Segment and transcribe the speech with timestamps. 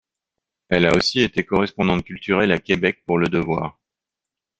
[0.69, 3.77] Elle a aussi été correspondante culturelle à Québec pour Le Devoir.